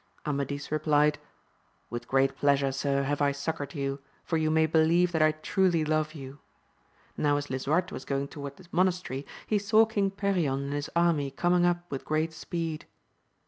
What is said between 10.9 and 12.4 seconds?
army coming up with great